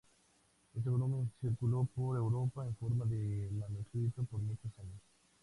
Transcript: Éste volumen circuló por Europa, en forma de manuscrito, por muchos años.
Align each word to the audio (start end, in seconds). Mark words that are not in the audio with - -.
Éste 0.75 0.89
volumen 0.89 1.31
circuló 1.39 1.87
por 1.93 2.17
Europa, 2.17 2.65
en 2.65 2.75
forma 2.77 3.05
de 3.05 3.51
manuscrito, 3.51 4.23
por 4.23 4.41
muchos 4.41 4.71
años. 4.79 4.99